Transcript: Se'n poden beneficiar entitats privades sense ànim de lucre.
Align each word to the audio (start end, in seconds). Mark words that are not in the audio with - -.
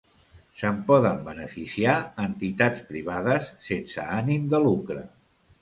Se'n 0.61 0.79
poden 0.87 1.19
beneficiar 1.27 1.97
entitats 2.25 2.81
privades 2.89 3.53
sense 3.71 4.11
ànim 4.19 4.53
de 4.57 4.65
lucre. 4.69 5.07